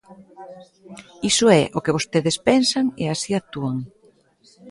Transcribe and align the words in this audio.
Iso 1.31 1.45
é 1.61 1.63
o 1.77 1.83
que 1.83 1.95
vostedes 1.97 2.37
pensan 2.49 2.85
e 3.03 3.05
así 3.13 3.31
actúan. 3.35 3.77